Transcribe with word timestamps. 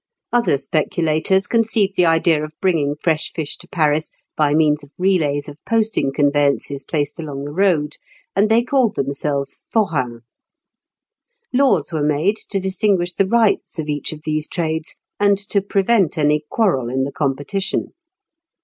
Other 0.33 0.57
speculators 0.57 1.45
conceived 1.45 1.95
the 1.95 2.07
idea 2.07 2.43
of 2.43 2.59
bringing 2.59 2.95
fresh 3.03 3.31
fish 3.33 3.55
to 3.57 3.67
Paris 3.67 4.09
by 4.35 4.55
means 4.55 4.83
of 4.83 4.89
relays 4.97 5.47
of 5.47 5.59
posting 5.63 6.11
conveyances 6.11 6.83
placed 6.83 7.19
along 7.19 7.43
the 7.45 7.51
road, 7.53 7.97
and 8.35 8.49
they 8.49 8.63
called 8.63 8.95
themselves 8.95 9.59
forains. 9.71 10.23
Laws 11.53 11.93
were 11.93 12.01
made 12.01 12.37
to 12.49 12.59
distinguish 12.59 13.13
the 13.13 13.27
rights 13.27 13.77
of 13.77 13.89
each 13.89 14.11
of 14.11 14.23
these 14.25 14.47
trades, 14.47 14.95
and 15.19 15.37
to 15.37 15.61
prevent 15.61 16.17
any 16.17 16.45
quarrel 16.49 16.89
in 16.89 17.03
the 17.03 17.11
competition. 17.11 17.93